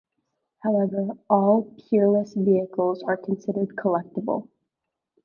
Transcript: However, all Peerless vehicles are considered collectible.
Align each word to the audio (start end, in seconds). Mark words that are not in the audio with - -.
However, 0.63 1.11
all 1.29 1.75
Peerless 1.77 2.33
vehicles 2.33 3.03
are 3.03 3.17
considered 3.17 3.75
collectible. 3.75 4.47